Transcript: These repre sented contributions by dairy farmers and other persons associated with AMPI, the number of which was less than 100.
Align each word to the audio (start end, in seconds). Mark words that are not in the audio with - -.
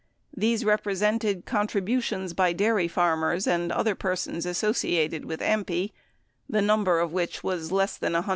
These 0.35 0.63
repre 0.63 0.97
sented 0.97 1.45
contributions 1.45 2.33
by 2.33 2.53
dairy 2.53 2.87
farmers 2.87 3.45
and 3.45 3.71
other 3.71 3.93
persons 3.93 4.47
associated 4.47 5.25
with 5.25 5.41
AMPI, 5.41 5.91
the 6.49 6.59
number 6.63 6.99
of 6.99 7.13
which 7.13 7.43
was 7.43 7.71
less 7.71 7.97
than 7.97 8.13
100. 8.13 8.29